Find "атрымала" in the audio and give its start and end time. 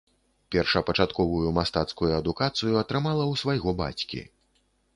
2.83-3.23